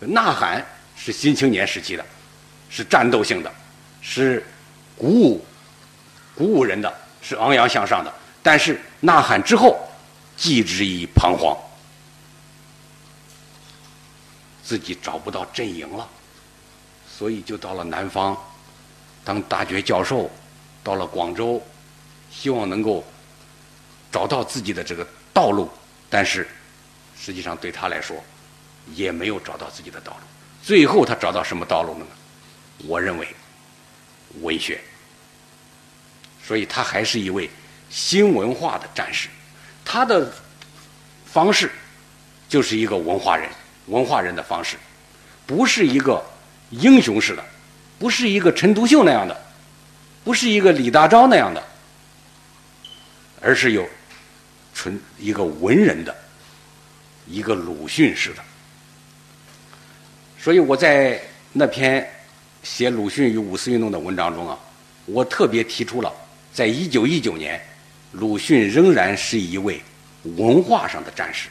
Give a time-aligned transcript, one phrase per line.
[0.00, 0.64] 呐喊
[0.96, 2.04] 是新青年时期的，
[2.68, 3.52] 是战斗性的，
[4.00, 4.44] 是
[4.96, 5.44] 鼓舞
[6.34, 8.12] 鼓舞人的，是昂扬向上的。
[8.42, 9.78] 但是呐喊之后，
[10.36, 11.56] 寄之以彷徨，
[14.62, 16.08] 自己找不到阵营了，
[17.08, 18.36] 所以就到了南方，
[19.24, 20.30] 当大学教授，
[20.84, 21.60] 到了广州，
[22.30, 23.04] 希望能够
[24.12, 25.68] 找到自己的这个道路，
[26.08, 26.46] 但是
[27.18, 28.22] 实际上对他来说，
[28.94, 30.20] 也没有找到自己的道路。
[30.62, 32.06] 最后他找到什么道路了呢？
[32.86, 33.28] 我认为
[34.40, 34.80] 文学，
[36.44, 37.50] 所以他还是一位
[37.88, 39.28] 新文化的战士，
[39.84, 40.32] 他的
[41.24, 41.70] 方式
[42.48, 43.48] 就是一个文化人。
[43.86, 44.76] 文化人的方式，
[45.46, 46.20] 不是一个
[46.70, 47.44] 英雄式的，
[48.00, 49.40] 不是一个陈独秀那样的，
[50.24, 51.62] 不是一个李大钊那样的，
[53.40, 53.88] 而是有
[54.74, 56.12] 纯一个文人的，
[57.28, 58.42] 一个鲁迅式的。
[60.46, 61.20] 所以我在
[61.52, 62.08] 那篇
[62.62, 64.56] 写鲁迅与五四运动的文章中啊，
[65.06, 66.12] 我特别提出了，
[66.52, 67.60] 在一九一九年，
[68.12, 69.82] 鲁迅仍然是一位
[70.36, 71.48] 文化上的战士。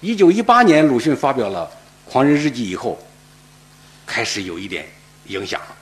[0.00, 1.70] 一九一八年，鲁迅发表了
[2.10, 2.98] 《狂人日记》以后，
[4.06, 4.86] 开始有一点
[5.26, 5.76] 影响了，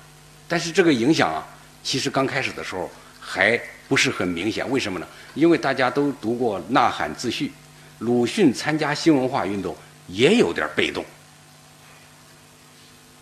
[0.49, 1.47] 但是这个影响啊，
[1.85, 4.69] 其实刚开始的时候还不是很明显。
[4.69, 5.07] 为什么呢？
[5.35, 7.53] 因为大家都读过《呐喊》自序，
[8.01, 9.77] 鲁迅参加新文化运动
[10.09, 11.05] 也有点被动。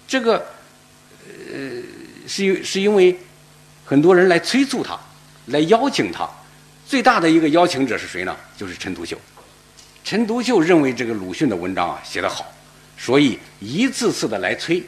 [0.07, 0.47] 这个
[1.53, 1.83] 呃，
[2.27, 3.17] 是因是因为
[3.85, 4.99] 很多人来催促他，
[5.47, 6.29] 来邀请他，
[6.87, 8.37] 最大的一个邀请者是谁呢？
[8.57, 9.19] 就是陈独秀。
[10.05, 12.53] 陈独秀认为这个鲁迅的文章啊写得好，
[12.99, 14.83] 所以一次次的来催，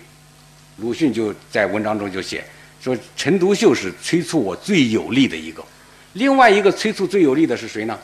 [0.77, 2.44] 鲁迅就在文章中就写
[2.83, 5.64] 说陈独秀是催促我最有力的一个，
[6.12, 7.98] 另外一个催促最有力的是谁呢？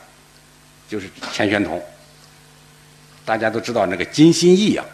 [0.89, 1.83] 就是钱玄同。
[3.25, 4.85] 大家都知道那个金心义啊，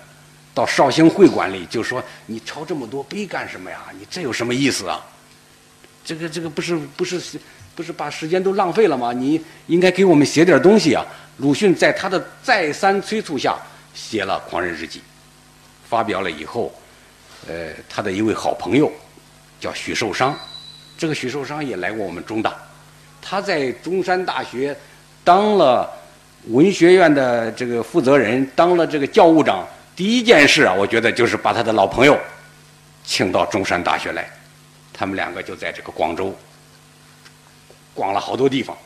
[0.58, 3.84] 到绍兴会馆里就说你抄这么多碑干什么呀？
[3.96, 5.06] 你这有什么意思啊？
[6.04, 7.38] 这个这个不是不是
[7.76, 9.12] 不是把时间都浪费了吗？
[9.12, 11.06] 你应该给我们写点东西啊！
[11.36, 13.56] 鲁迅在他的再三催促下，
[13.94, 14.98] 写了《狂人日记》，
[15.88, 16.74] 发表了以后，
[17.46, 18.92] 呃，他的一位好朋友
[19.60, 20.34] 叫许寿裳，
[20.96, 22.56] 这个许寿裳也来过我们中大，
[23.22, 24.76] 他在中山大学
[25.22, 25.88] 当了
[26.48, 29.64] 文学院的这个负责人，当了这个教务长，
[29.98, 32.16] 第一件事啊，我觉得就是把他的老朋友
[33.04, 34.30] 请到中山大学来，
[34.92, 36.32] 他们两个就在这个广州
[37.94, 38.78] 逛了好多地方，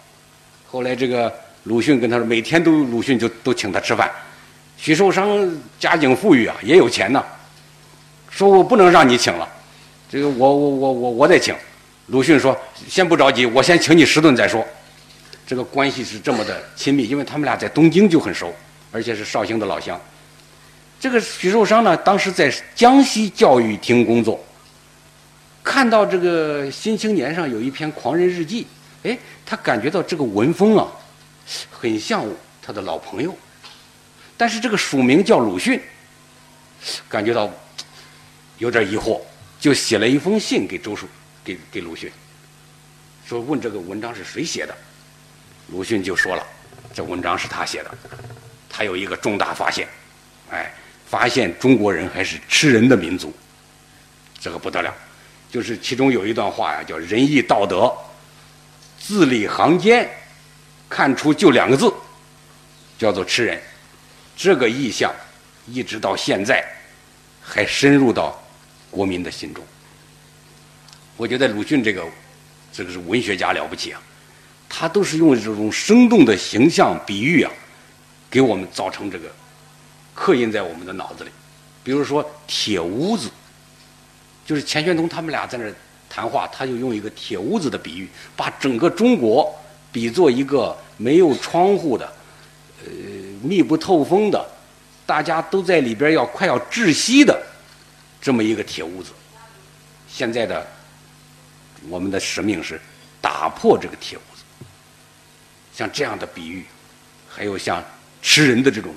[0.67, 1.31] 后来这个。
[1.65, 4.11] 鲁迅跟他说，每天都鲁迅就都请他吃饭。
[4.77, 7.25] 许寿裳家境富裕啊，也有钱呢，
[8.31, 9.49] 说我不能让你请了，
[10.11, 11.55] 这个我我我我我得请。
[12.07, 12.59] 鲁迅说，
[12.89, 14.67] 先不着急，我先请你十顿再说。
[15.47, 18.53] 这个关系是这么的亲密，因为他们俩在东京就很熟，
[18.91, 20.01] 而且是绍兴的老乡。
[21.03, 24.39] 这个许寿裳呢，当时在江西教育厅工作，
[25.65, 28.65] 看到这个《新青年》上有一篇《狂人日记》，
[29.11, 30.87] 哎，他感觉到这个文风啊。
[31.73, 32.25] 很像
[32.63, 33.37] 他的老朋友，
[34.37, 35.83] 但是这个署名叫鲁迅，
[37.09, 37.51] 感觉到
[38.59, 39.21] 有点疑惑，
[39.59, 41.09] 就写了一封信给周树，
[41.43, 42.13] 给给鲁迅，
[43.27, 44.75] 说问这个文章是谁写的，
[45.67, 46.47] 鲁迅就说了，
[46.95, 47.91] 这文章是他写的，
[48.71, 49.89] 他有一个重大发现，
[50.49, 50.73] 哎，
[51.13, 53.31] 发现中国人还是吃人的民族，
[54.41, 54.91] 这个不得了，
[55.51, 57.93] 就是其中有一段话呀，叫仁义道德，
[58.99, 60.09] 字里行间。
[60.89, 61.93] 看出就两个字，
[62.99, 63.61] 叫做吃人，
[64.35, 65.11] 这个意象
[65.67, 66.65] 一直到现在
[67.43, 68.43] 还深入到
[68.91, 69.63] 国民的心中。
[71.19, 72.07] 我觉得鲁迅这个
[72.73, 74.01] 这个是文学家了不起啊，
[74.67, 77.53] 他都是用这种生动的形象比喻啊，
[78.31, 79.31] 给我们造成这个
[80.15, 81.31] 刻印在我们的脑子里。
[81.85, 83.31] 比如说铁屋子，
[84.47, 85.73] 就是钱玄同他们俩在那
[86.09, 89.55] 谈话，他就用一个铁屋子的比喻，把整个中国。
[89.95, 92.11] 比作一个没有窗户的、
[92.83, 92.91] 呃
[93.43, 94.43] 密不透风的，
[95.05, 97.39] 大家都在里边要快要窒息的
[98.19, 99.11] 这么一个铁屋子。
[100.09, 100.67] 现在的
[101.91, 102.81] 我们的使命是
[103.21, 104.43] 打破这个铁屋子。
[105.75, 106.65] 像这样的比喻，
[107.29, 107.85] 还有像
[108.23, 108.95] 吃人的这种、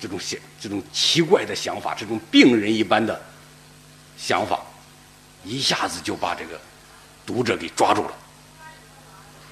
[0.00, 3.20] 这种想、这种奇怪的想法，这种病人一般的
[4.18, 4.60] 想法，
[5.44, 6.60] 一下子就把这个
[7.24, 8.12] 读者给抓住了。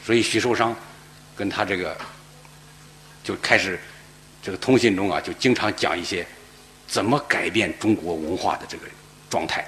[0.05, 0.75] 所以徐寿裳
[1.35, 1.97] 跟他这个
[3.23, 3.81] 就开始
[4.43, 6.27] 这个通信中啊，就经常讲一些
[6.87, 8.87] 怎么改变中国文化的这个
[9.31, 9.67] 状态，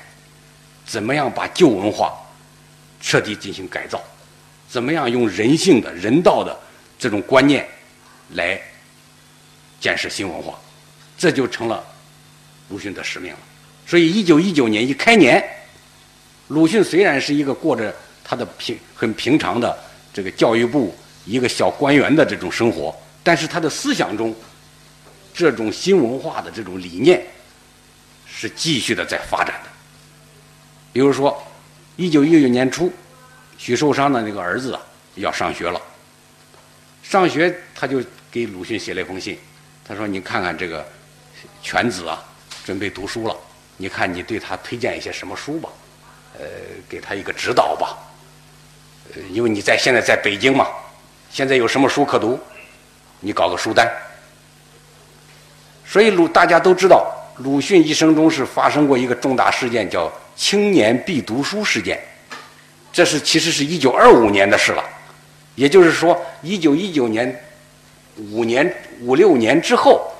[0.84, 2.14] 怎么样把旧文化
[3.00, 4.02] 彻底进行改造，
[4.69, 6.55] 怎么样用人性的人道的
[6.99, 7.67] 这种观念
[8.34, 8.61] 来
[9.81, 10.58] 建设新文化。
[11.17, 11.85] 这就成了
[12.69, 13.39] 鲁迅的使命了。
[13.87, 15.43] 所以，一九一九年一开年，
[16.49, 19.79] 鲁迅虽然是一个过着他的平很平常的
[20.13, 24.35] 这个教育部一个小官员的这种生活，但是他的思想中，
[25.33, 27.25] 这种新文化的这种理念
[28.27, 29.71] 是继续的在发展的。
[30.93, 31.41] 比如说，
[31.97, 32.93] 一九一九年初，
[33.57, 34.81] 许寿裳的那个儿子啊
[35.15, 35.81] 要上学了，
[37.03, 39.39] 上学他就给鲁迅写了一封信，
[39.85, 40.87] 他说：“你看看这个
[41.62, 42.23] 犬子啊，
[42.65, 43.37] 准备读书了。”
[43.79, 45.69] 你看，你对他推荐一些什么书吧，
[46.38, 46.47] 呃，
[46.88, 47.94] 给他一个指导吧。
[49.15, 50.69] 呃，因为你在现在在北京嘛，
[51.31, 52.41] 现在有什么书可读？
[53.21, 53.87] 你搞个书单。
[55.85, 62.03] 所以鲁大家都知道，鲁迅一生中是发生过一个重大事件，叫青年必读书事件。
[62.91, 64.82] 这是其实是一九二五年的事了，
[65.55, 67.44] 也就是说，一九一九年
[68.17, 70.11] 五年五六年之后，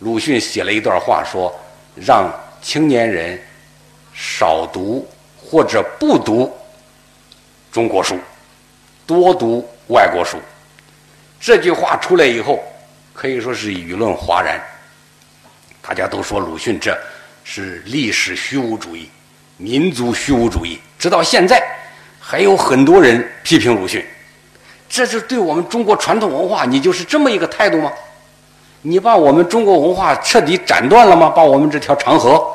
[0.00, 1.54] 鲁迅写了一段话，说
[1.94, 2.30] 让。
[2.60, 3.40] 青年人
[4.12, 5.08] 少读
[5.40, 6.52] 或者不读
[7.70, 8.18] 中国书，
[9.06, 10.38] 多读外国书。
[11.38, 12.60] 这句话出来以后，
[13.14, 14.60] 可以说是舆论哗然。
[15.80, 16.98] 大家都说鲁迅这
[17.44, 19.08] 是历史虚无主义、
[19.56, 20.80] 民族虚无主义。
[20.98, 21.62] 直到现在，
[22.18, 24.04] 还有很多人批评鲁迅。
[24.88, 27.92] 这是对我们中国传统文化，你就是这么一个态度吗？
[28.82, 31.28] 你把我们中国文化彻底斩断了吗？
[31.28, 32.46] 把我们这条长河，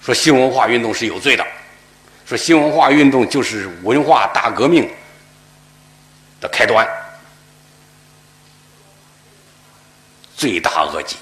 [0.00, 1.46] 说新文化运动是有罪的，
[2.24, 4.90] 说新文化运动就是文化大革命
[6.40, 6.86] 的开端，
[10.34, 11.16] 罪大恶极。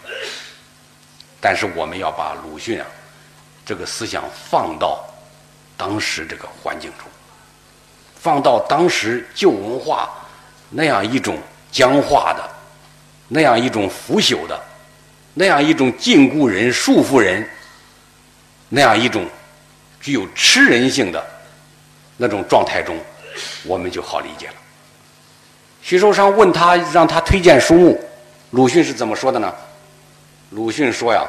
[1.41, 2.87] 但是我们要把鲁迅啊
[3.67, 5.05] 这个思想放到
[5.77, 7.07] 当时这个环境中，
[8.19, 10.09] 放到当时旧文化
[10.71, 11.37] 那样一种
[11.71, 12.54] 僵化的。
[13.35, 14.63] 那样一种腐朽的，
[15.35, 17.45] 那样一种禁锢人、束缚人，
[18.69, 19.27] 那样一种
[20.01, 21.21] 具有吃人性的
[22.17, 22.97] 那种状态中，
[23.65, 24.55] 我们就好理解了。
[25.83, 28.01] 徐寿裳问他，让他推荐书目，
[28.51, 29.53] 鲁迅是怎么说的呢？
[30.51, 31.27] 鲁迅说呀：“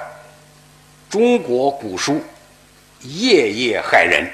[1.10, 2.24] 中国古书，
[3.02, 4.30] 页页害人，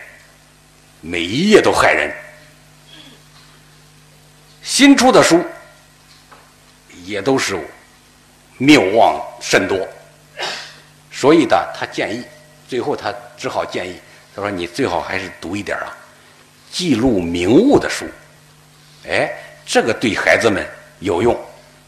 [0.99, 2.13] 每一页都害人。
[4.61, 5.41] 新出的书。”
[7.05, 7.57] 也都是
[8.57, 9.87] 谬妄甚多，
[11.11, 12.23] 所以呢，他建议，
[12.67, 13.99] 最后他只好建议，
[14.35, 15.89] 他说：“你最好还是读一点啊，
[16.71, 18.05] 记录名物的书，
[19.07, 19.31] 哎，
[19.65, 20.63] 这个对孩子们
[20.99, 21.35] 有用，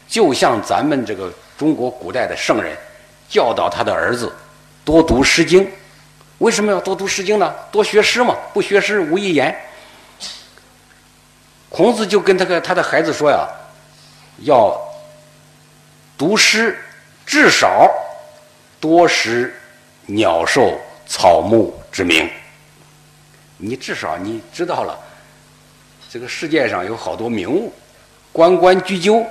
[0.08, 2.76] 就像咱们这个中国古代的圣人
[3.28, 4.34] 教导他的儿子
[4.84, 5.64] 多读《诗经》，
[6.38, 7.54] 为什么要多读《诗经》呢？
[7.70, 9.56] 多学诗嘛，不学诗无以言。
[11.68, 13.46] 孔子就跟他个他的孩子说呀，
[14.38, 14.76] 要。”
[16.16, 16.78] 读诗，
[17.26, 17.90] 至少
[18.78, 19.52] 多识
[20.06, 22.30] 鸟兽草木之名。
[23.56, 24.96] 你至少你知道了，
[26.08, 27.72] 这个世界上有好多名物，
[28.32, 29.26] 关关雎鸠，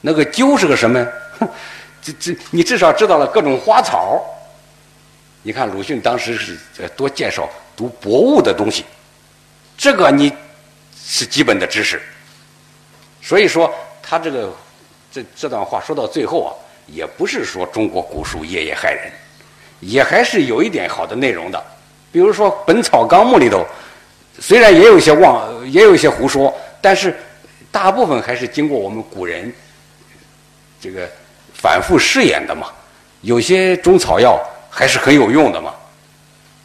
[0.00, 1.06] 那个鸠是个什么？
[2.02, 4.20] 这这，你至少知道了各种花草。
[5.42, 8.84] 你看鲁迅当时是多介绍读博物的东西，
[9.76, 10.32] 这个你
[11.06, 12.02] 是基本的知识。
[13.22, 13.72] 所以说
[14.02, 14.52] 他这个。
[15.14, 16.50] 这这段话说到最后啊，
[16.88, 19.12] 也不是说中国古书夜夜害人，
[19.78, 21.64] 也还是有一点好的内容的。
[22.10, 23.64] 比如说《本草纲目》里头，
[24.40, 27.16] 虽然也有一些妄，也有一些胡说，但是
[27.70, 29.54] 大部分还是经过我们古人
[30.80, 31.08] 这个
[31.52, 32.72] 反复试验的嘛。
[33.20, 35.72] 有些中草药还是很有用的嘛。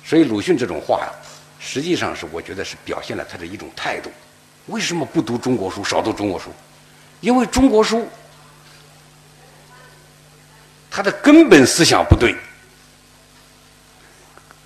[0.03, 1.11] 所以鲁迅这种话呀，
[1.59, 4.09] 实际上是我觉得是表现了他的一种态度。
[4.65, 6.49] 为什么不读中国书，少读中国书？
[7.21, 8.09] 因为中国书。
[10.89, 12.35] 他的根本思想不对。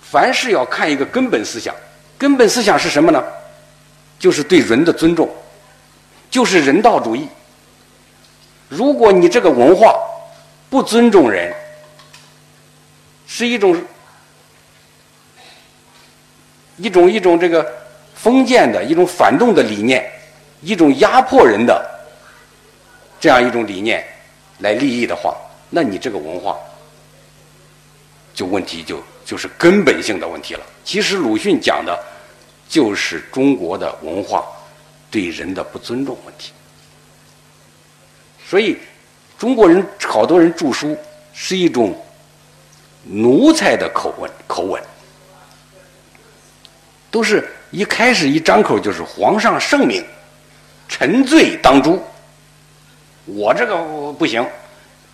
[0.01, 1.73] 凡事要看一个根本思想，
[2.17, 3.23] 根本思想是什么呢？
[4.19, 5.29] 就是对人的尊重，
[6.29, 7.27] 就是人道主义。
[8.69, 9.99] 如果你这个文化
[10.69, 11.53] 不尊重人，
[13.27, 13.75] 是一种
[16.77, 17.69] 一种一种这个
[18.15, 20.09] 封建的一种反动的理念，
[20.61, 21.83] 一种压迫人的
[23.19, 24.05] 这样一种理念
[24.59, 25.35] 来立意的话。
[25.75, 26.55] 那你这个文化，
[28.31, 30.61] 就问题就就是根本性的问题了。
[30.85, 31.99] 其实鲁迅讲的，
[32.69, 34.45] 就是中国的文化
[35.09, 36.51] 对人的不尊重问题。
[38.47, 38.77] 所以，
[39.35, 40.95] 中国人好多人著书
[41.33, 41.99] 是一种
[43.01, 44.79] 奴才的口吻口吻，
[47.09, 50.05] 都是一开始一张口就是皇上圣明，
[50.87, 51.99] 臣罪当诛，
[53.25, 53.75] 我这个
[54.13, 54.47] 不行。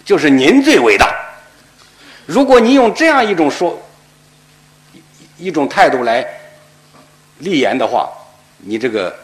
[0.09, 1.15] 就是您最伟大，
[2.25, 3.79] 如果你用这样一种说
[5.37, 6.27] 一种态度来
[7.37, 8.09] 立言的话，
[8.57, 9.15] 你这个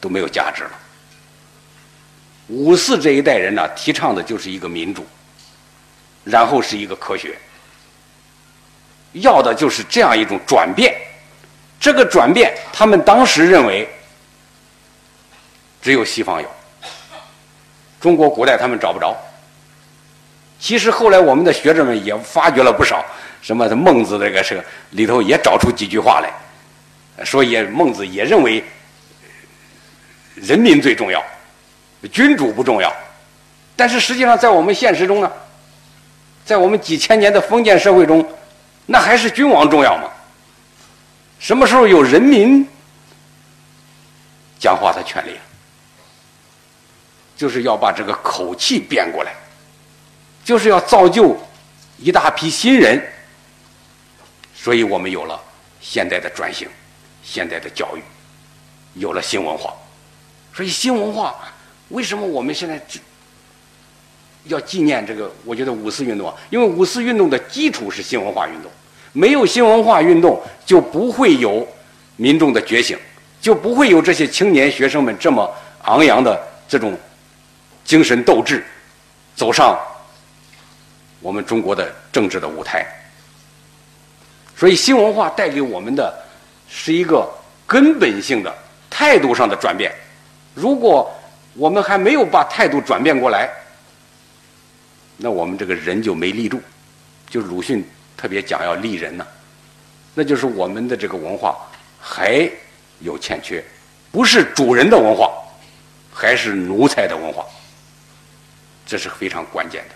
[0.00, 0.70] 都没有价值了。
[2.46, 5.06] 五四这一代人呢，提倡的就是一个民主，
[6.24, 7.38] 然后是一个科学，
[9.12, 10.96] 要的就是这样一种转变。
[11.78, 13.86] 这个转变，他们当时认为
[15.82, 16.50] 只有西方有，
[18.04, 19.16] 中国古代他们找不着。
[20.60, 23.02] 其实后来我们的学者们也发掘了不少，
[23.40, 28.62] 什么孟子这个是里头也找出几句话来，说也孟子也认为
[30.34, 31.24] 人民最重要，
[32.12, 32.94] 君主不重要。
[33.74, 35.32] 但是实际上在我们现实中呢，
[36.44, 38.22] 在我们几千年的封建社会中，
[38.84, 40.10] 那还是君王重要吗？
[41.38, 42.68] 什么时候有人民
[44.58, 45.38] 讲话的权利？
[47.36, 49.32] 就是要把这个口气变过来。
[50.44, 51.34] 就是要造就
[51.98, 53.02] 一大批新人，
[54.54, 55.40] 所以我们有了
[55.80, 56.68] 现代的转型，
[57.22, 58.02] 现代的教育，
[59.00, 59.72] 有了新文化。
[60.52, 61.34] 所以新文化
[61.88, 62.78] 为什么我们现在
[64.44, 65.32] 要纪念这个？
[65.46, 68.70] 我觉得五四运动，因为五四运动的基础是新文化运动，
[69.12, 71.66] 没有新文化运动，就不会有
[72.16, 72.98] 民众的觉醒，
[73.40, 75.50] 就不会有这些青年学生们这么
[75.84, 76.38] 昂扬的
[76.68, 76.94] 这种
[77.84, 78.64] 精神斗志，
[79.36, 79.78] 走上。
[81.20, 82.86] 我们中国的政治的舞台，
[84.54, 86.14] 所以新文化带给我们的
[86.68, 87.26] 是一个
[87.66, 88.54] 根本性的
[88.90, 89.90] 态度上的转变。
[90.52, 91.10] 如果
[91.54, 93.48] 我们还没有把态度转变过来，
[95.16, 96.60] 那我们这个人就没立住。
[97.30, 97.82] 就鲁迅
[98.18, 99.26] 特别讲要立人呢，
[100.12, 101.56] 那就是我们的这个文化
[101.98, 102.46] 还
[103.00, 103.64] 有欠缺，
[104.12, 105.32] 不是主人的文化，
[106.12, 107.46] 还是奴才的文化，
[108.86, 109.94] 这是非常关键的。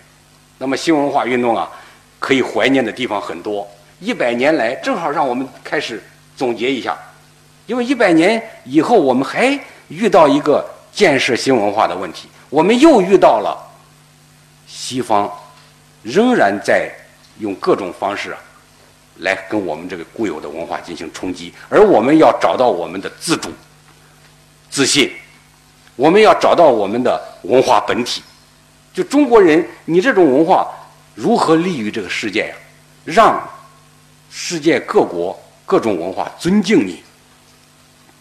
[0.57, 1.69] 那么新文化运动啊，
[2.19, 3.67] 可以怀念的地方很多。
[3.99, 6.01] 一百年来，正好让我们开始
[6.35, 6.97] 总结一下，
[7.65, 13.57] 因为一百年以后，我们还遇到一个建设新文化的问题，我们又遇到了
[14.67, 15.29] 西方
[16.01, 16.89] 仍然在
[17.39, 18.39] 用各种方式啊，
[19.17, 23.49] 来跟我们这个固有的文化进行冲击，而我们要找到我们的自主、
[24.69, 25.11] 自信，
[25.95, 28.23] 我们要找到我们的文化本体。
[28.99, 30.69] 就中国人，你这种文化
[31.15, 32.55] 如何利于这个世界呀？
[33.05, 33.49] 让
[34.29, 37.01] 世界各国各种文化尊敬你，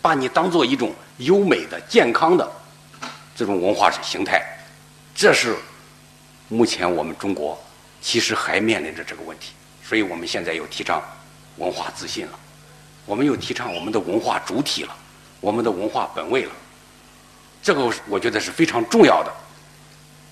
[0.00, 2.48] 把你当做一种优美的、健康的
[3.34, 4.40] 这种文化形态，
[5.16, 5.56] 这是
[6.46, 7.60] 目前我们中国
[8.00, 9.54] 其实还面临着这个问题。
[9.82, 11.02] 所以我们现在又提倡
[11.56, 12.38] 文化自信了，
[13.04, 14.94] 我们又提倡我们的文化主体了，
[15.40, 16.52] 我们的文化本位了。
[17.60, 19.32] 这个我觉得是非常重要的。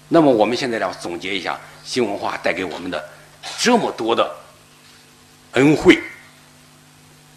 [0.09, 3.05] 那么我们现在要总结一下新文化带给我们的
[3.59, 4.35] 这么多的
[5.53, 5.99] 恩惠，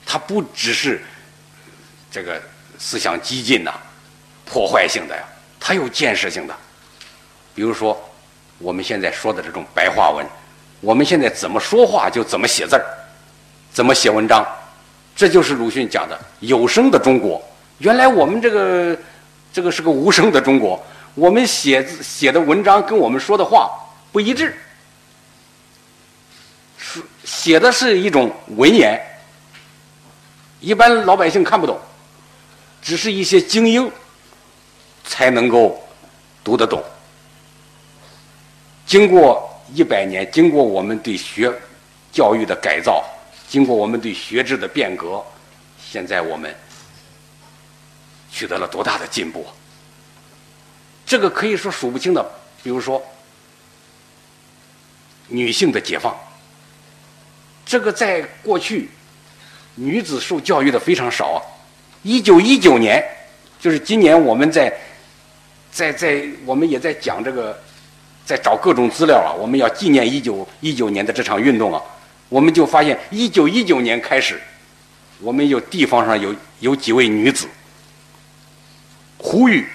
[0.06, 1.02] 它不只是
[2.12, 2.40] 这个
[2.78, 3.74] 思想激进呐、
[4.46, 5.24] 破坏性的呀，
[5.60, 6.56] 它有建设性的。
[7.56, 8.00] 比如说
[8.60, 10.24] 我们现在说的这种白话文，
[10.80, 12.86] 我们现在怎么说话就怎么写字儿，
[13.72, 14.46] 怎么写文章，
[15.16, 17.42] 这就是鲁迅讲的有声的中国。
[17.80, 18.98] 原来我们这个
[19.52, 20.86] 这个是个无声的中国。
[21.16, 23.72] 我们写字写的文章跟我们说的话
[24.12, 24.56] 不一致，
[26.78, 29.00] 是写的是一种文言，
[30.60, 31.80] 一般老百姓看不懂，
[32.82, 33.92] 只是一些精英
[35.04, 35.82] 才能够
[36.44, 36.84] 读得懂。
[38.86, 41.54] 经过一百年，经过我们对学
[42.12, 43.04] 教育的改造，
[43.48, 45.24] 经过我们对学制的变革，
[45.80, 46.56] 现在我们
[48.32, 49.46] 取得了多大的进步？
[51.10, 52.24] 这个可以说数不清的，
[52.62, 53.04] 比如说
[55.28, 56.16] 女性的解放，
[57.66, 58.92] 这个在过去
[59.74, 61.42] 女子受教育的非常少啊。
[62.04, 63.04] 一九一九年，
[63.60, 64.72] 就是今年我们在
[65.72, 67.60] 在在我们也在讲这个，
[68.24, 71.82] 在找各种资料啊，我们要纪念一九一九年的这场运动啊，
[72.30, 74.40] 我们就发现一九一九年开始，
[75.22, 77.48] 我们有地方上有有几位女子
[79.18, 79.68] 呼吁。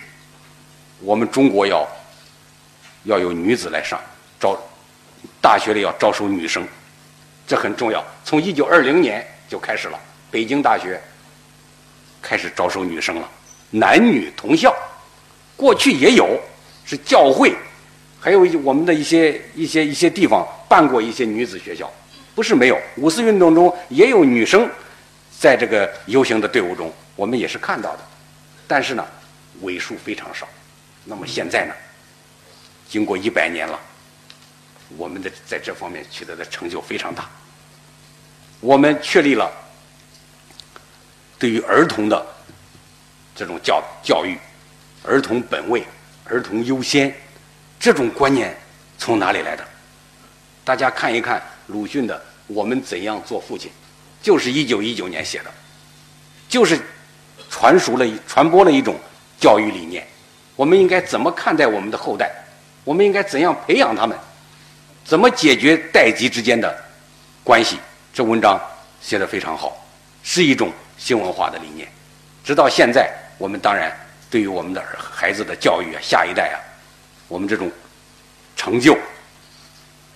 [1.04, 1.86] 我们中国要
[3.04, 4.00] 要有女子来上
[4.40, 4.58] 招
[5.40, 6.66] 大学里要招收女生，
[7.46, 8.02] 这很重要。
[8.24, 10.98] 从一九二零年就开始了，北京大学
[12.22, 13.28] 开始招收女生了，
[13.70, 14.74] 男女同校。
[15.56, 16.40] 过去也有，
[16.84, 17.54] 是教会，
[18.18, 21.88] 还有我们的一些一些一些地方办过一些女子学校，
[22.34, 22.80] 不是没有。
[22.96, 24.68] 五四运动中也有女生
[25.38, 28.00] 在这个游行的队伍中，我们也是看到的，
[28.66, 29.06] 但是呢，
[29.60, 30.48] 为数非常少。
[31.04, 31.74] 那么现在呢？
[32.88, 33.78] 经过一百年了，
[34.96, 37.28] 我们的在这方面取得的成就非常大。
[38.60, 39.50] 我们确立了
[41.38, 42.24] 对于儿童的
[43.34, 44.38] 这种教教育，
[45.02, 45.84] 儿童本位、
[46.24, 47.14] 儿童优先
[47.78, 48.56] 这种观念
[48.96, 49.66] 从哪里来的？
[50.64, 53.70] 大家看一看鲁迅的《我们怎样做父亲》，
[54.24, 55.52] 就是一九一九年写的，
[56.48, 56.80] 就是
[57.50, 58.98] 传输了、传播了一种
[59.38, 60.06] 教育理念。
[60.56, 62.30] 我们应该怎么看待我们的后代？
[62.84, 64.16] 我们应该怎样培养他们？
[65.04, 66.74] 怎么解决代际之间的
[67.42, 67.78] 关系？
[68.12, 68.60] 这文章
[69.00, 69.76] 写得非常好，
[70.22, 71.88] 是一种新文化的理念。
[72.44, 73.90] 直到现在，我们当然
[74.30, 76.56] 对于我们的孩子的教育啊，下一代啊，
[77.26, 77.70] 我们这种
[78.54, 78.96] 成就、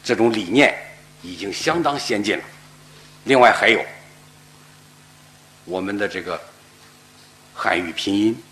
[0.05, 0.75] 这种理念
[1.23, 2.45] 已经相当先进了。
[3.25, 3.85] 另外还有
[5.65, 6.41] 我们的这个
[7.55, 8.43] 汉语拼音。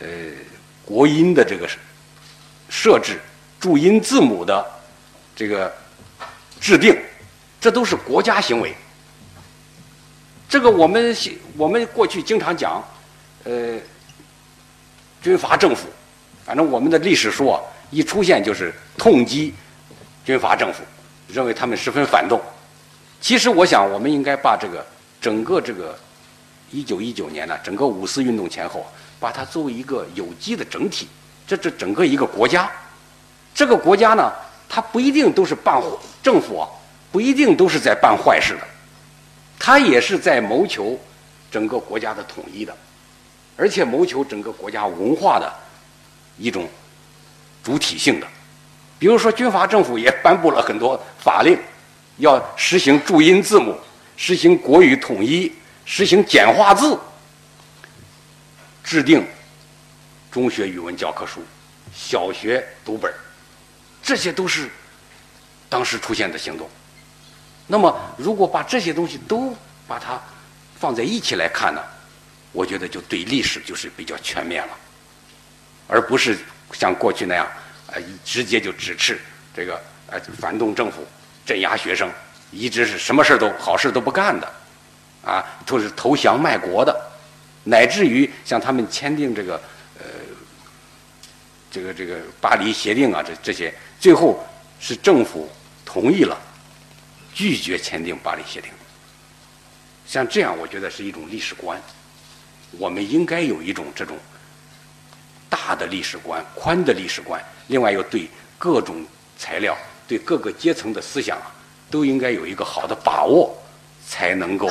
[0.00, 0.06] 呃，
[0.84, 1.68] 国音的这个
[2.68, 3.18] 设置，
[3.58, 4.64] 注音字母的
[5.34, 5.74] 这个
[6.60, 6.96] 制定，
[7.60, 8.74] 这都是国家行为。
[10.48, 11.16] 这个我们
[11.56, 12.82] 我们过去经常讲，
[13.44, 13.76] 呃，
[15.20, 15.88] 军阀政府，
[16.44, 19.52] 反正我们的历史书啊，一出现就是痛击
[20.24, 20.82] 军阀政府，
[21.26, 22.40] 认为他们十分反动。
[23.20, 24.86] 其实我想，我们应该把这个
[25.20, 25.98] 整个这个
[26.70, 28.86] 一九一九年呢，整个五四运动前后。
[29.20, 31.08] 把它作为一个有机的整体，
[31.46, 32.70] 这这整个一个国家，
[33.54, 34.32] 这个国家呢，
[34.68, 35.82] 它不一定都是办
[36.22, 36.68] 政府啊，
[37.10, 38.60] 不一定都是在办坏事的，
[39.58, 40.98] 它也是在谋求
[41.50, 42.76] 整个国家的统一的，
[43.56, 45.52] 而且谋求整个国家文化的
[46.36, 46.68] 一种
[47.62, 48.26] 主体性的。
[48.98, 51.58] 比如说，军阀政府也颁布了很多法令，
[52.16, 53.76] 要实行注音字母，
[54.16, 55.52] 实行国语统一，
[55.84, 56.98] 实行简化字。
[58.88, 59.22] 制定
[60.30, 61.42] 中学语文教科书、
[61.94, 63.12] 小学读本
[64.02, 64.70] 这些都是
[65.68, 66.66] 当时出现的行动。
[67.66, 69.54] 那么，如果把这些东西都
[69.86, 70.18] 把它
[70.80, 71.84] 放在一起来看呢，
[72.50, 74.72] 我觉得就对历史就是比较全面了，
[75.86, 76.38] 而不是
[76.72, 77.46] 像过去那样
[77.88, 79.20] 啊，直接就指斥
[79.54, 81.06] 这个呃反动政府、
[81.44, 82.10] 镇压学生，
[82.52, 84.50] 一直是什么事都好事都不干的，
[85.26, 87.07] 啊，都是投降卖国的。
[87.68, 89.60] 乃至于像他们签订这个
[89.98, 90.04] 呃
[91.70, 94.42] 这个这个巴黎协定啊，这这些最后
[94.80, 95.46] 是政府
[95.84, 96.40] 同意了，
[97.34, 98.70] 拒绝签订巴黎协定。
[100.06, 101.78] 像这样，我觉得是一种历史观。
[102.78, 104.16] 我们应该有一种这种
[105.50, 107.38] 大的历史观、宽的历史观。
[107.66, 108.26] 另外，又对
[108.56, 109.04] 各种
[109.36, 109.76] 材料、
[110.06, 111.52] 对各个阶层的思想啊，
[111.90, 113.54] 都应该有一个好的把握，
[114.06, 114.70] 才能够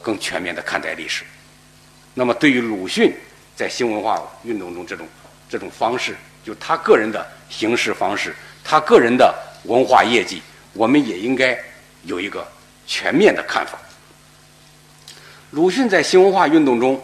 [0.00, 1.24] 更全面的看待历史。
[2.18, 3.14] 那么，对于鲁迅
[3.54, 5.06] 在新文化运动中这种
[5.50, 10.40] 这种方式，就他个人的行事方式，他个人的文化业绩，
[10.72, 11.62] 我们也应该
[12.04, 12.48] 有一个
[12.86, 13.78] 全面的看法。
[15.50, 16.98] 鲁迅在新文化运动中，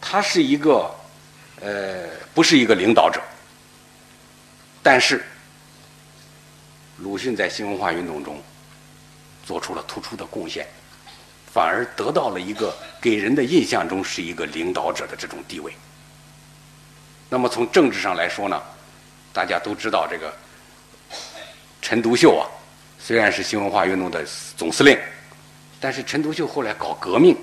[0.00, 0.90] 他是一个
[1.60, 3.20] 呃，不是一个领导者，
[4.82, 5.22] 但是
[6.96, 8.42] 鲁迅在新文化运动中
[9.44, 10.66] 做出了突出的贡献。
[11.52, 15.72] 反而得到了一个给人的印象中是一个领导者的这种地位。
[17.28, 18.60] 那么从政治上来说呢，
[19.32, 20.32] 大家都知道这个
[21.82, 22.46] 陈独秀啊，
[22.98, 24.24] 虽然是新文化运动的
[24.56, 24.98] 总司令，
[25.80, 27.36] 但是陈独秀后来搞革命，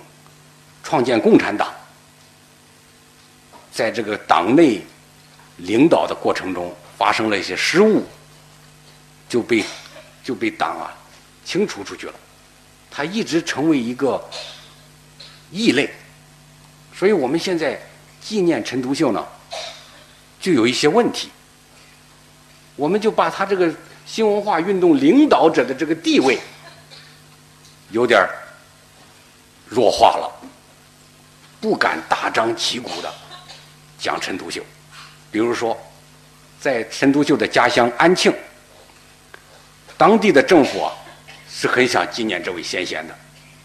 [0.83, 1.73] 创建共产党，
[3.71, 4.81] 在这个党内
[5.57, 8.05] 领导的过程中发生了一些失误，
[9.27, 9.63] 就被
[10.23, 10.93] 就被党啊
[11.43, 12.13] 清除出去了。
[12.89, 14.23] 他一直成为一个
[15.51, 15.89] 异类，
[16.95, 17.79] 所以我们现在
[18.19, 19.23] 纪念陈独秀呢，
[20.39, 21.29] 就有一些问题。
[22.75, 23.71] 我们就把他这个
[24.05, 26.39] 新文化运动领导者的这个地位
[27.91, 28.27] 有点
[29.67, 30.49] 弱化了，
[31.61, 33.13] 不敢大张旗鼓的
[33.99, 34.61] 讲陈独秀。
[35.31, 35.77] 比如说，
[36.59, 38.33] 在陈独秀的家乡安庆，
[39.97, 40.91] 当地的政府啊。
[41.59, 43.15] 是很想纪念这位先贤的，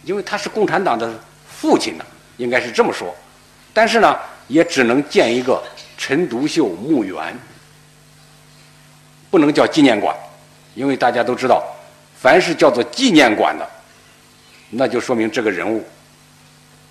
[0.02, 1.12] 因为他是共产党的
[1.46, 2.04] 父亲呢，
[2.38, 3.14] 应该是这么说。
[3.74, 5.62] 但是呢，也只能建一个
[5.98, 7.36] 陈独秀墓园，
[9.30, 10.16] 不能叫纪念馆，
[10.74, 11.62] 因为大家都知道，
[12.18, 13.70] 凡是叫做纪念馆的，
[14.70, 15.84] 那就说明这个人物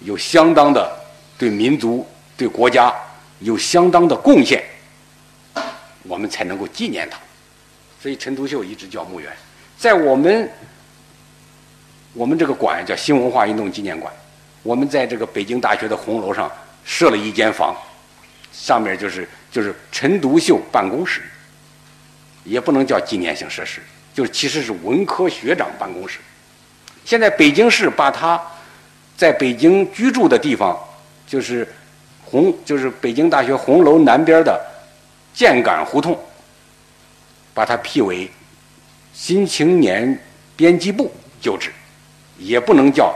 [0.02, 0.88] 有相当的
[1.36, 2.94] 对民族、对国家
[3.40, 4.64] 有相当的贡献，
[6.04, 7.18] 我们才能够纪念他。
[8.00, 9.36] 所以陈独秀一直叫墓园，
[9.80, 10.48] 在我们。
[12.14, 14.14] 我们这个馆叫新文化运动纪念馆，
[14.64, 16.52] 我们在这个北京大学的红楼上
[16.84, 17.76] 设了一间房，
[18.52, 21.22] 上面就是就是陈独秀办公室。
[22.44, 23.80] 也不能叫纪念性设施，
[24.16, 26.18] 就是其实是文科学长办公室。
[27.06, 28.42] 现在北京市把他
[29.16, 30.76] 在北京居住的地方，
[31.28, 31.68] 就是
[32.26, 34.60] 红，就是北京大学红楼南边的
[35.36, 36.20] 建杆胡同，
[37.54, 38.28] 把它辟为
[39.14, 40.20] 新青年
[40.56, 41.72] 编辑部旧址，
[42.42, 43.16] 也不能叫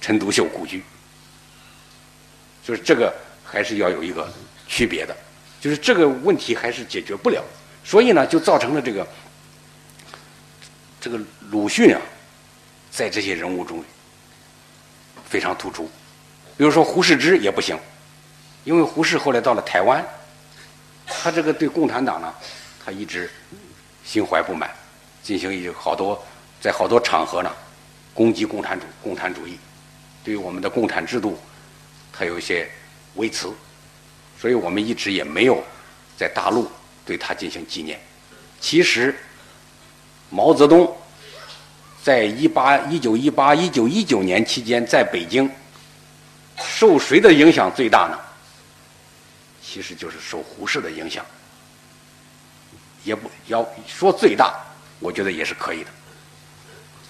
[0.00, 0.82] 陈独秀故居。
[2.64, 4.30] 就是这个还是要有一个
[4.66, 5.16] 区别的，
[5.60, 7.42] 就是这个问题还是解决不了，
[7.82, 9.06] 所以呢，就造成了这个
[11.00, 11.18] 这个
[11.50, 12.00] 鲁迅啊，
[12.90, 13.82] 在这些人物中
[15.26, 15.90] 非常突出。
[16.58, 17.78] 比如说胡适之也不行，
[18.64, 20.04] 因为胡适后来到了台湾，
[21.06, 22.34] 他这个对共产党呢，
[22.84, 23.30] 他一直
[24.04, 24.68] 心怀不满，
[25.22, 26.22] 进行一好多
[26.60, 27.50] 在好多场合呢
[28.18, 29.56] 攻击共产主共产主义，
[30.24, 31.38] 对于我们的共产制度。
[32.10, 32.68] 还有一些
[33.14, 33.48] 微词，
[34.40, 35.62] 所以我们一直也没有
[36.16, 36.68] 在大陆
[37.06, 38.00] 对他进行纪念。
[38.60, 39.16] 其实，
[40.30, 40.92] 毛泽东
[42.02, 45.48] 在一八一九一八一九一九年期间在北京
[46.60, 48.18] 受谁的影响最大呢？
[49.62, 51.24] 其实就是受胡适的影响，
[53.04, 54.60] 也不要说最大，
[54.98, 55.90] 我觉得也是可以的。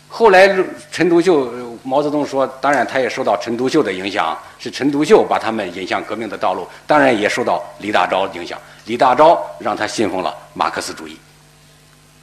[0.09, 0.49] 后来
[0.90, 11.18] 陈独秀，毛泽东说，当然他也受到陈独秀的影响，是陈独秀把他们引向革命的道路，当然也受到李大钊影响，李大钊让他信奉了马克思主义。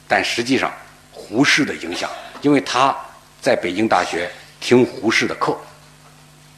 [0.08, 0.71] 但实际上，
[1.12, 2.10] 胡适的影响，
[2.41, 2.95] 因为他
[3.39, 5.56] 在北京大学听胡适的课，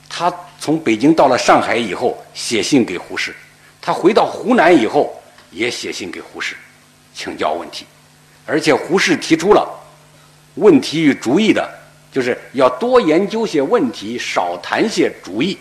[0.10, 3.36] 他从北京到了上海以后写信给胡适，
[3.82, 5.14] 他回到湖南以后
[5.52, 6.56] 也写信给胡适，
[7.14, 7.86] 请教问题，
[8.46, 9.70] 而且胡适提出了。
[10.58, 11.68] 问题与主意的，
[12.12, 15.58] 就是要多研究些问题，少谈些主意。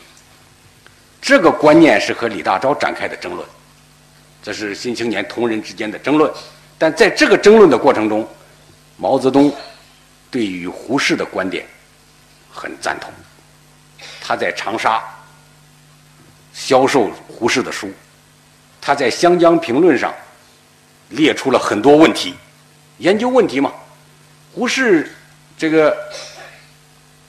[1.21, 3.47] 这个观念是和李大钊展开的争论，
[4.43, 6.33] 这是新青年同仁之间的争论。
[6.79, 8.27] 但在这个争论的过程中，
[8.97, 9.53] 毛泽东
[10.31, 11.67] 对于胡适的观点
[12.51, 13.11] 很赞同。
[14.21, 15.03] 他在长沙
[16.53, 17.91] 销售胡适的书，
[18.81, 20.15] 他在《湘江评论》上
[21.11, 22.35] 列出了很多问题，
[22.99, 23.73] 研究问题嘛。
[24.57, 25.13] 胡适
[25.59, 25.95] 这个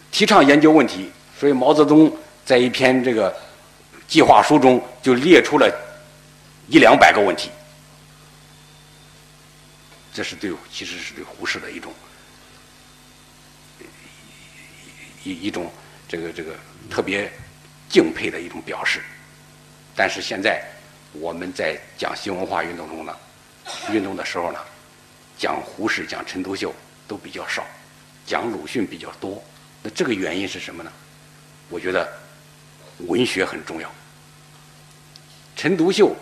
[0.10, 2.10] 提倡研究问题，所以毛泽东
[2.46, 3.36] 在一篇这个
[4.08, 5.70] 计划书中就列出了
[6.70, 7.50] 一两百个问题。
[10.14, 11.94] 这是对，其实是对胡适的一种
[15.26, 15.70] 一一种
[16.08, 16.56] 这个这个
[16.90, 17.30] 特别
[17.90, 19.04] 敬佩的一种表示。
[19.98, 20.64] 但是现在
[21.12, 23.14] 我们在讲新文化运动中呢，
[23.92, 24.60] 运动的时候呢，
[25.38, 26.74] 讲胡适，讲陈独秀。
[27.08, 27.66] 都比较少，
[28.26, 29.42] 讲鲁迅比较多。
[29.82, 30.92] 那这个原因是什么呢？
[31.70, 32.08] 我觉得
[33.08, 33.90] 文学很重要。
[35.56, 36.16] 陈独秀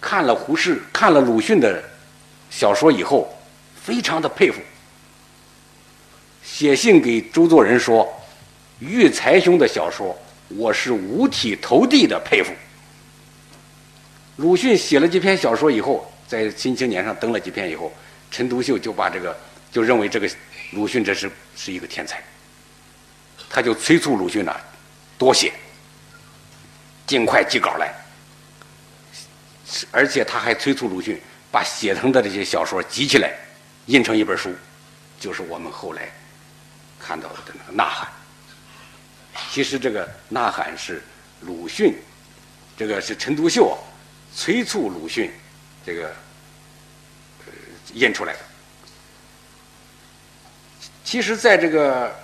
[0.00, 1.82] 看了胡适、看了鲁迅的
[2.50, 3.28] 小说以后，
[3.82, 4.60] 非常的佩服，
[6.42, 8.08] 写信给周作人说
[8.80, 10.16] ：“育才兄的小说，
[10.48, 12.52] 我是五体投地的佩服。”
[14.36, 17.92] 鲁迅写了几篇小说以后，在《新青年》上登了几篇以后，
[18.30, 19.36] 陈独秀就把这个。
[19.70, 20.30] 就认为这个
[20.72, 22.22] 鲁迅这是是一个天才，
[23.50, 24.54] 他就催促鲁迅呢
[25.16, 25.52] 多写，
[27.06, 27.94] 尽快寄稿来，
[29.90, 33.34] 而且他还催促鲁迅把写成的这些小说集起来，
[33.86, 34.54] 印成一本书，
[35.20, 36.10] 就是我们后来
[36.98, 38.08] 看到的那个《呐喊》。
[39.50, 41.02] 其实这个《呐喊》是
[41.40, 41.94] 鲁迅，
[42.76, 43.78] 这个是陈独秀
[44.34, 45.30] 催促鲁迅
[45.84, 46.14] 这个
[47.92, 48.38] 印出来的。
[51.10, 52.14] 其实，在这个，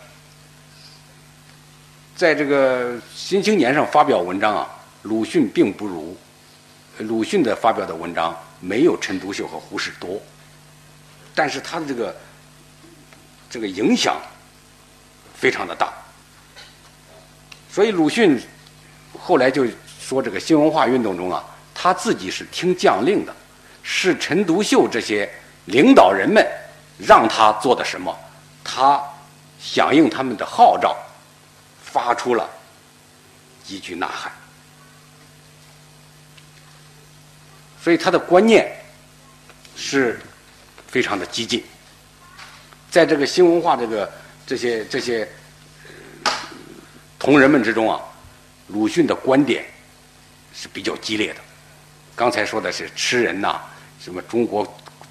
[2.15, 4.69] 在这个《新青年》上发表文章啊，
[5.01, 6.15] 鲁迅并不如
[6.99, 10.21] 鲁迅的发表的文章没有陈独秀和胡适多，
[11.35, 12.17] 但是他的这个
[13.49, 14.21] 这个影响
[15.35, 15.91] 非常的大，
[17.73, 18.39] 所以鲁迅
[19.19, 19.67] 后来就
[19.99, 21.43] 说，这个新文化运动中啊，
[21.75, 23.35] 他自己是听将令的，
[23.83, 25.27] 是陈独秀这些
[25.65, 26.47] 领导人们
[26.99, 28.15] 让他做的什么。
[28.65, 29.01] 他
[29.61, 30.97] 响应他们的号召，
[31.83, 32.49] 发出了
[33.69, 34.33] 一句呐喊，
[37.81, 38.75] 所以他的观念
[39.77, 40.19] 是
[40.89, 41.63] 非常的激进。
[42.91, 44.13] 在这个新文化这个
[44.47, 45.29] 这些这些
[47.19, 48.01] 同仁们之中啊，
[48.69, 49.65] 鲁迅的观点
[50.55, 51.41] 是比较激烈的。
[52.17, 53.61] 刚才说的是吃人呐，
[54.01, 54.67] 什么中国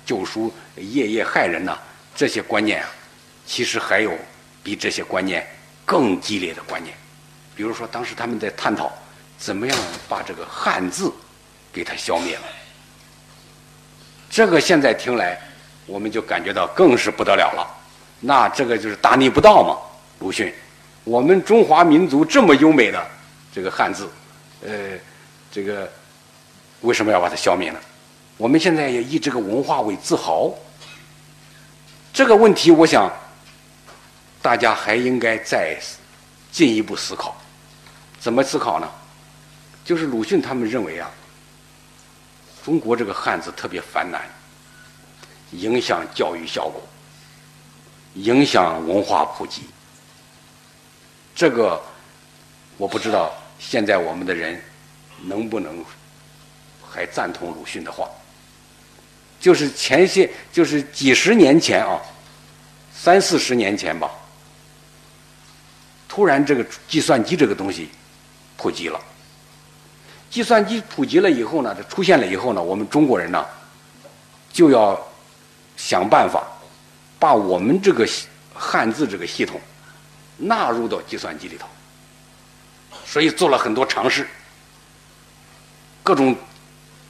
[0.06, 1.78] 旧书夜夜害人呐，
[2.16, 2.90] 这些观念啊。
[3.46, 4.12] 其实还有
[4.64, 5.46] 比这些观念
[5.86, 6.96] 更激烈的观念，
[7.56, 8.92] 比如说当时他们在探讨
[9.38, 9.78] 怎么样
[10.08, 11.12] 把这个汉字
[11.72, 12.44] 给它消灭了。
[14.30, 15.40] 这个现在听来，
[15.86, 17.68] 我们就感觉到更是不得了了。
[18.20, 19.78] 那这个就是大逆不道嘛，
[20.20, 20.54] 鲁迅。
[21.04, 23.06] 我们中华民族这么优美的
[23.54, 24.10] 这个汉字，
[24.66, 24.98] 呃，
[25.52, 25.92] 这个
[26.82, 27.80] 为什么要把它消灭呢？
[28.38, 30.50] 我们现在也以这个文化为自豪。
[32.14, 33.12] 这个问题，我想
[34.44, 35.76] 大家还应该再
[36.52, 37.36] 进一步思考。
[38.20, 38.88] 怎么思考呢？
[39.84, 41.10] 就是鲁迅他们认为啊，
[42.64, 44.22] 中国这个汉字特别繁难，
[45.52, 46.82] 影响教育效果，
[48.16, 49.64] 影响文化普及。
[51.36, 51.82] 这个
[52.78, 54.62] 我不知道，现在我们的人
[55.22, 55.84] 能不能
[56.82, 58.10] 还赞同鲁迅的话？
[59.40, 62.00] 就是前些，就是几十年前啊，
[62.96, 64.10] 三四十年前吧，
[66.14, 67.90] 突然这个计算机这个东西
[68.56, 69.00] 普及了。
[70.30, 73.44] 计算机普及了以后呢，这出现了以后呢，我们中国人呢
[74.52, 74.96] 就要
[75.76, 76.44] 想办法
[77.18, 78.08] 把我们这个
[78.54, 79.60] 汉字这个系统。
[80.38, 81.68] 纳入到计算机里头，
[83.06, 84.28] 所以做了很多尝试，
[86.02, 86.36] 各种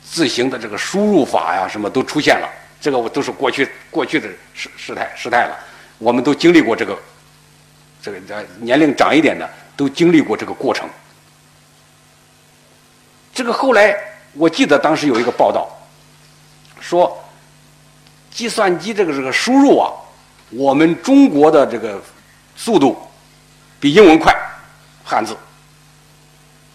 [0.06, 2.48] 字形的这个输入法呀，什么都出现了。
[2.80, 5.58] 这个我都是过去过去的时时态时态了，
[5.98, 6.98] 我们都经历过这个，
[8.04, 8.20] 这个
[8.60, 10.88] 年龄长一点的都经历过这个过程。
[13.34, 13.98] 这个后来
[14.34, 15.68] 我记得当时有一个报道，
[16.80, 17.18] 说
[18.30, 19.90] 计算机这个这个输入啊，
[20.50, 22.00] 我们中国的这个
[22.56, 22.96] 速度。
[23.80, 24.34] 比英文快，
[25.04, 25.36] 汉字。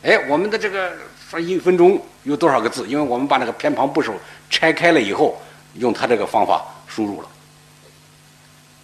[0.03, 0.93] 哎，我们的这个
[1.31, 2.87] 说一分钟有多少个字？
[2.87, 4.13] 因为我们把那个偏旁部首
[4.51, 5.41] 拆开了以后，
[5.77, 7.29] 用他这个方法输入了，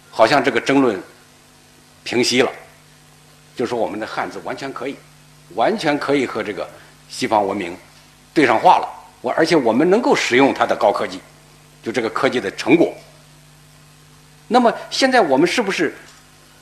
[0.09, 0.99] 好像这个争论
[2.05, 2.49] 平息了，
[3.57, 4.95] 就说我们的汉字完全可以，
[5.55, 6.65] 完全可以和这个
[7.09, 7.75] 西方文明
[8.33, 8.87] 对上话了。
[9.21, 11.19] 我而且我们能够使用它的高科技，
[11.83, 12.93] 就这个科技的成果。
[14.47, 15.93] 那么现在我们是不是？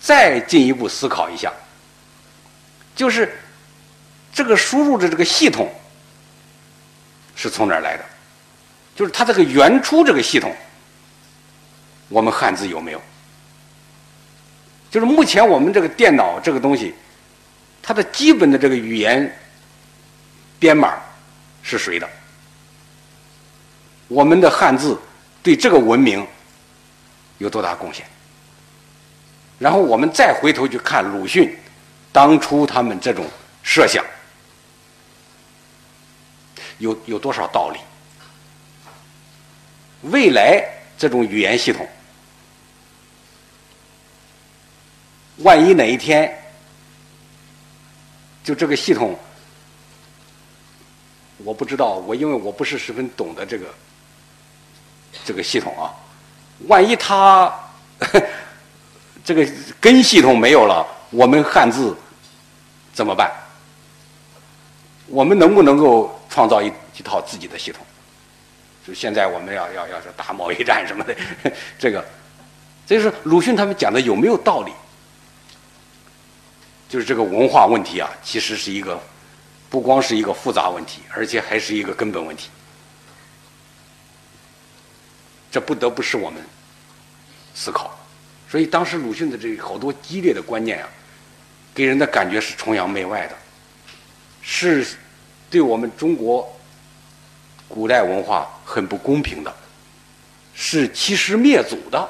[0.01, 1.49] 再进一步思考一下，
[2.93, 3.37] 就是
[4.33, 5.71] 这个输入的这个系统
[7.37, 8.03] 是从哪儿来的？
[8.95, 10.53] 就是它这个原初这个系统，
[12.09, 13.01] 我们汉字有没有？
[14.93, 16.93] 就是目前我们这个电脑这个东西，
[17.81, 19.35] 它的基本的这个语言
[20.59, 20.93] 编码
[21.63, 22.07] 是谁的？
[24.07, 24.95] 我们的汉字
[25.41, 26.23] 对这个文明
[27.39, 28.05] 有多大贡献？
[29.57, 31.57] 然后我们再回头去看鲁迅
[32.11, 33.25] 当初他们这种
[33.63, 34.05] 设想，
[36.77, 37.79] 有有多少道理？
[40.11, 40.63] 未来
[40.99, 41.89] 这种语言系统，
[45.43, 46.35] 万一哪一天
[48.43, 49.17] 就这个系统，
[51.37, 53.65] 我不知道，我因为我不是十分懂得这个
[55.23, 55.93] 这个系统啊，
[56.67, 57.53] 万一它。
[59.23, 59.47] 这个
[59.79, 61.95] 根系统没有了，我们汉字
[62.91, 63.31] 怎么办？
[65.07, 67.85] 我们能不能够创造一一套自己的系统？
[68.85, 71.15] 就现在我们要要要是打贸易战什么的，
[71.79, 72.03] 这个，
[72.85, 74.73] 所以说鲁迅他们讲的有没有道理？
[76.93, 79.01] 就是这个文化问题啊，其实是一个
[79.67, 82.49] 不光是一个复杂问题，而且还是一个根本问题。
[85.49, 86.39] 这不得不使我们
[87.55, 87.97] 思考。
[88.47, 90.89] 所以当时鲁迅的这好多激烈的观念啊，
[91.73, 93.35] 给人的感觉是崇洋媚外的，
[94.43, 94.85] 是
[95.49, 96.47] 对我们中国
[97.67, 99.51] 古代文化很不公平的，
[100.53, 102.07] 是欺师灭祖的。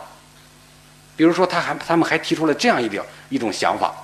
[1.15, 4.03] 比如说，他还他们还提出了这样一点一种想法，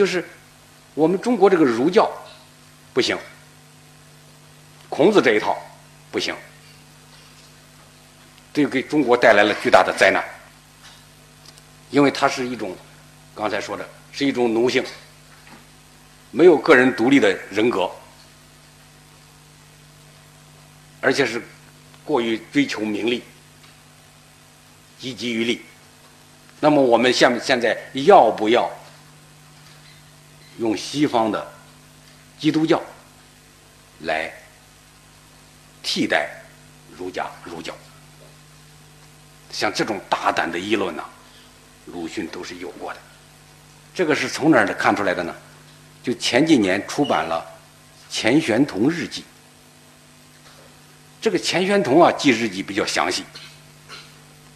[0.00, 0.24] 就是
[0.94, 2.10] 我们中国这个儒教
[2.94, 3.18] 不行，
[4.88, 5.54] 孔子这一套
[6.10, 6.34] 不行，
[8.50, 10.24] 这给中国带来了巨大的灾难。
[11.90, 12.74] 因为它是一种，
[13.34, 14.82] 刚才说的是一种奴性，
[16.30, 17.90] 没有个人独立的人格，
[21.02, 21.42] 而且是
[22.06, 23.22] 过于追求名利，
[24.98, 25.60] 积极于利。
[26.58, 28.70] 那么我们现现在要不要
[30.58, 31.46] 用西方的
[32.38, 32.82] 基督教
[34.00, 34.32] 来
[35.82, 36.28] 替代
[36.96, 37.74] 儒家儒教？
[39.50, 41.04] 像这种大胆的议论呢？
[41.86, 43.00] 鲁迅都是有过的，
[43.92, 45.34] 这个是从哪儿看出来的呢？
[46.02, 47.44] 就前几年出版了
[48.14, 49.22] 《钱玄同日记》，
[51.20, 53.24] 这个钱玄同啊记日记比较详细，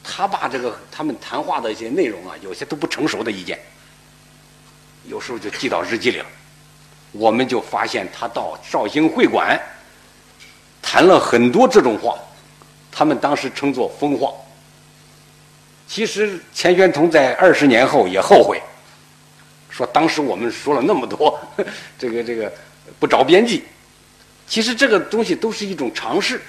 [0.04, 3.58] 他把这个他们谈话的一些内容啊，有些都不成熟的意见，
[5.06, 6.26] 有时候就记到日记里了。
[7.12, 9.60] 我们就发现他到绍兴会馆
[10.82, 12.18] 谈了很多这种话，
[12.90, 14.32] 他们当时称作疯话。
[15.86, 18.60] 其实钱玄同在二十年后也后悔，
[19.70, 21.38] 说当时我们说了那么多，
[21.98, 22.52] 这个这个
[22.98, 23.64] 不着边际。
[24.48, 26.40] 其实这个东西都是一种尝试，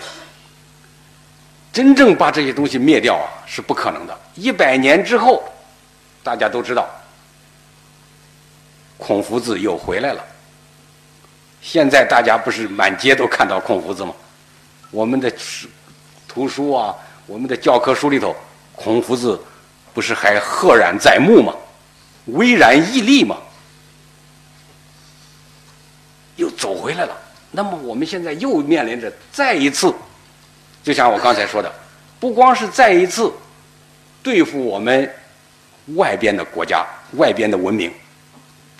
[1.71, 4.19] 真正把这些东西灭掉啊是不可能的。
[4.33, 5.43] 一百年之后，
[6.23, 6.89] 大家都知道，
[8.97, 10.23] 孔夫子又回来了。
[11.61, 14.13] 现在大家不是满街都看到孔夫子吗？
[14.91, 15.67] 我们的书
[16.27, 18.35] 图书啊，我们的教科书里头，
[18.75, 19.39] 孔夫子
[19.93, 21.53] 不是还赫然在目吗？
[22.25, 23.37] 巍然屹立吗？
[26.35, 27.17] 又走回来了。
[27.51, 29.93] 那么我们现在又面临着再一次，
[30.83, 31.73] 就像我刚才说的，
[32.19, 33.33] 不光是再一次
[34.21, 35.09] 对付我们
[35.95, 37.91] 外边的国家、外边的文明，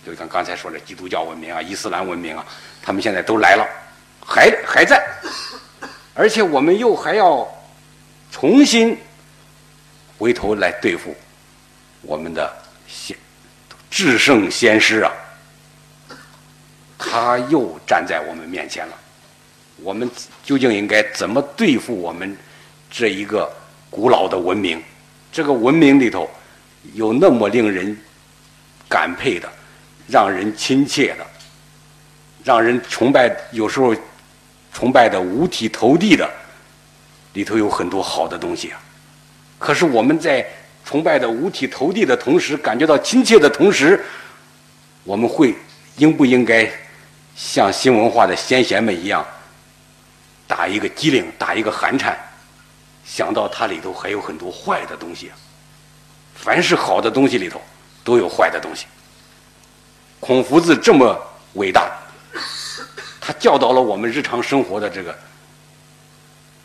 [0.06, 2.46] 就像刚才说的基督教文明啊、伊斯兰文明啊，
[2.80, 3.66] 他们现在都来了，
[4.24, 5.04] 还还在，
[6.14, 7.44] 而且我们又还要
[8.30, 8.96] 重新
[10.16, 11.12] 回头来对付
[12.02, 13.16] 我们的先
[13.90, 15.10] 至圣先师啊。
[16.96, 18.96] 他又站在我们面前了，
[19.82, 20.08] 我们
[20.44, 22.36] 究竟应该怎么对付我们
[22.88, 23.52] 这一个
[23.90, 24.80] 古老的文明？
[25.32, 26.30] 这个文明里头
[26.94, 27.98] 有那么令人
[28.88, 29.48] 感佩的、
[30.06, 31.26] 让人亲切的、
[32.44, 33.94] 让人崇拜，有时候
[34.72, 36.30] 崇拜的五体投地的，
[37.32, 38.80] 里头有很多好的东西啊。
[39.58, 40.46] 可是我们在
[40.84, 44.04] 崇拜的五体投地的同时，感觉到亲切的同时，
[45.04, 45.54] 我们会
[45.96, 46.70] 应不应该？
[47.38, 49.22] 像新文化的先贤们一样，
[50.46, 52.16] 打一个机灵，打一个寒颤，
[53.04, 55.30] 想到它里头还有很多坏的东西。
[56.34, 57.60] 凡是好的东西里头，
[58.02, 58.86] 都有坏的东西。
[60.20, 61.18] 孔夫子这么
[61.54, 61.90] 伟大，
[63.20, 65.16] 他教导了我们日常生活的这个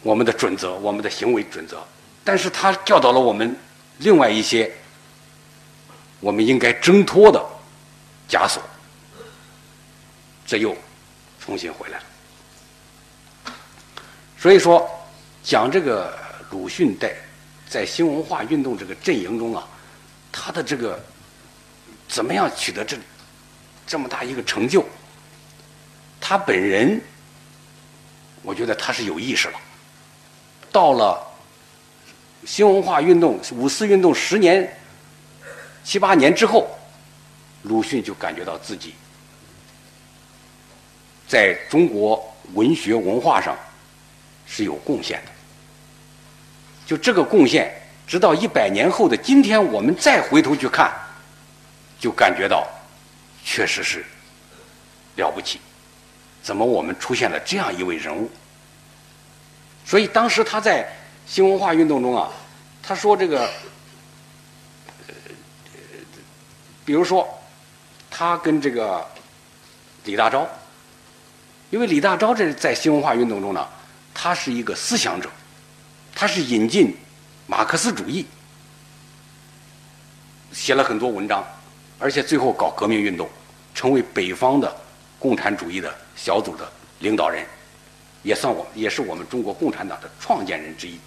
[0.01, 1.83] 我们的准则，我们的行为准则。
[2.23, 3.55] 但是他教导了我们
[3.97, 4.71] 另外一些
[6.19, 7.43] 我们应该挣脱的
[8.29, 8.61] 枷锁。
[10.45, 10.75] 这又
[11.39, 12.03] 重新回来了，
[14.37, 14.89] 所以说
[15.43, 16.13] 讲这个
[16.49, 17.15] 鲁迅在
[17.69, 19.65] 在新文化运动这个阵营中啊，
[20.29, 21.01] 他的这个
[22.09, 22.97] 怎么样取得这
[23.91, 24.85] 这么大一个成就？
[26.21, 27.01] 他本人，
[28.41, 29.59] 我觉得他是有意识了。
[30.71, 31.21] 到了
[32.45, 34.77] 新文化运动、五四运动十年、
[35.83, 36.69] 七八年之后，
[37.63, 38.93] 鲁迅就感觉到自己。
[41.27, 43.57] 在中国文学文化上
[44.47, 45.31] 是有贡献的，
[46.85, 47.69] 就这个贡献，
[48.07, 50.89] 直到一百年后的今天，我们再回头去看，
[51.99, 52.65] 就感觉到
[53.43, 54.05] 确实是
[55.15, 55.59] 了不起。
[56.41, 58.29] 怎么我们出现了这样一位人物？
[59.85, 60.87] 所以当时他在
[61.27, 62.31] 新文化运动中啊，
[62.81, 63.49] 他说这个，
[66.83, 67.27] 比如说
[68.09, 69.05] 他跟这个
[70.05, 70.47] 李大钊。
[71.69, 73.65] 因为李大钊这在新文化运动中呢，
[74.13, 75.29] 他是一个思想者，
[76.13, 76.93] 他是引进
[77.47, 78.25] 马克思主义，
[80.51, 81.47] 写了很多文章，
[82.01, 83.29] 而且最后搞革命运动，
[83.75, 84.75] 成为北方的
[85.19, 87.45] 共产主义的小组的领导人，
[88.23, 90.99] 也算我也是我们中国共产党的创建人之一。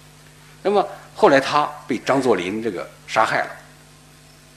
[0.63, 3.51] 那么后来他被张作霖这个杀害了，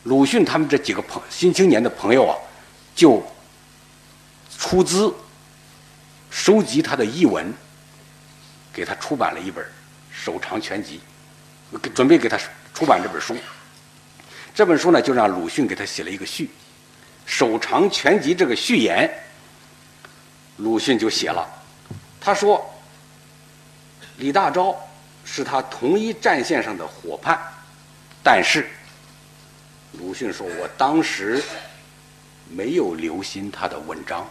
[0.04, 2.38] 鲁迅他们这几个朋新青年的朋友啊，
[2.94, 3.22] 就
[4.56, 5.12] 出资。
[6.30, 7.52] 收集他的译文，
[8.70, 9.64] 给他出版了一本
[10.12, 11.00] 《首长全集》，
[11.94, 12.38] 准备给他
[12.74, 13.34] 出版这本书。
[14.58, 16.46] 这本书呢，就让鲁迅给他写了一个序，
[17.24, 19.08] 《首长全集》这个序言，
[20.56, 21.48] 鲁迅就写了。
[22.20, 22.68] 他说
[24.18, 24.74] ：“李大钊
[25.24, 27.40] 是他同一战线上的伙伴，
[28.20, 28.68] 但是，
[29.92, 31.40] 鲁迅说我当时
[32.50, 34.28] 没有留心他的文章。”